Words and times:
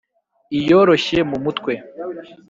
iyoroshye 0.57 1.17
mu 1.29 1.37
mutwe 1.43 1.73